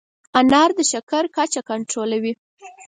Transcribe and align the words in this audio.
انار 0.39 0.69
د 0.77 0.79
شکر 0.91 1.23
کچه 1.35 1.61
کنټرولوي. 1.69 2.33